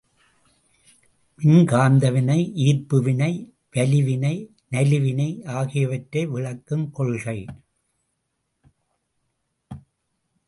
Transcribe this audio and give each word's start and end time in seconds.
மின்காந்தவினை, 1.43 2.37
ஈர்ப்புவினை, 2.55 3.33
வலிவினை, 3.75 4.47
நலிவினை 4.71 5.45
ஆகியவற்றை 5.45 6.27
விளக்குங் 6.27 6.91
கொள்கை. 6.91 7.45